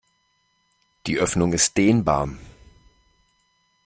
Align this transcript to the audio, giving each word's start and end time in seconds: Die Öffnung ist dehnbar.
Die 1.05 1.19
Öffnung 1.19 1.53
ist 1.53 1.77
dehnbar. 1.77 2.29